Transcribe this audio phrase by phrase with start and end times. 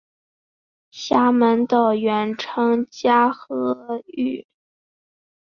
[0.89, 4.47] 厦门岛原称嘉禾屿。